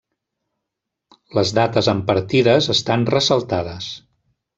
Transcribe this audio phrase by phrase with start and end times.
[1.39, 3.91] Les dates amb partides estan ressaltades.